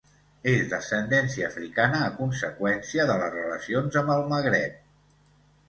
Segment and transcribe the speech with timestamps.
[0.51, 4.85] És d'ascendència africana a conseqüència de les relacions amb el Magreb.